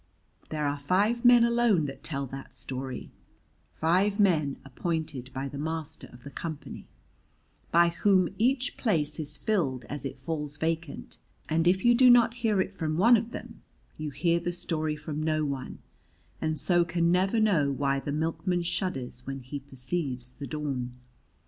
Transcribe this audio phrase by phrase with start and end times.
[0.49, 3.11] There are five men alone that tell that story,
[3.75, 6.87] five men appointed by the Master of the Company,
[7.69, 12.33] by whom each place is filled as it falls vacant, and if you do not
[12.41, 13.61] hear it from one of them
[13.95, 15.77] you hear the story from no one
[16.41, 20.95] and so can never know why the milkman shudders when he perceives the dawn.